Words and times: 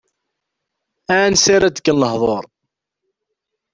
Ansi 1.19 1.49
ara 1.55 1.67
d-kken 1.75 1.97
lehdur! 2.01 2.45